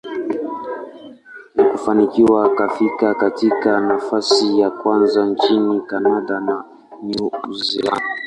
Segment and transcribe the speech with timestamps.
[1.55, 6.65] na kufanikiwa kufika katika nafasi ya kwanza nchini Canada na
[7.03, 8.03] New Zealand.